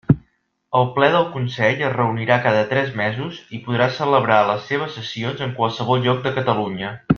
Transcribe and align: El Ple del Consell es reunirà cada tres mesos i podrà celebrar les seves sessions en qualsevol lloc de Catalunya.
El 0.77 0.87
Ple 0.95 1.09
del 1.15 1.27
Consell 1.33 1.83
es 1.89 1.93
reunirà 1.97 2.37
cada 2.47 2.63
tres 2.71 2.89
mesos 3.03 3.37
i 3.59 3.61
podrà 3.67 3.89
celebrar 3.99 4.41
les 4.53 4.67
seves 4.73 4.97
sessions 5.01 5.45
en 5.49 5.55
qualsevol 5.61 6.05
lloc 6.09 6.27
de 6.27 6.37
Catalunya. 6.41 6.95